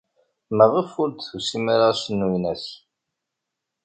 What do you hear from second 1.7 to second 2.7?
ara ass n uynas?